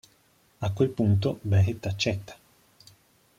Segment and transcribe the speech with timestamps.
[0.57, 2.35] A quel punto, Beckett accetta.